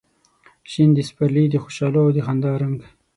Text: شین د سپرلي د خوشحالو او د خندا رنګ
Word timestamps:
شین 0.71 0.89
د 0.95 0.99
سپرلي 1.09 1.45
د 1.49 1.55
خوشحالو 1.63 1.99
او 2.05 2.09
د 2.15 2.17
خندا 2.25 2.51
رنګ 2.61 2.79